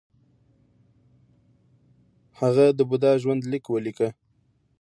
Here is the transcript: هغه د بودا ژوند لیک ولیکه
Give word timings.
هغه 2.39 2.65
د 2.77 2.79
بودا 2.89 3.11
ژوند 3.21 3.41
لیک 3.51 3.65
ولیکه 3.69 4.09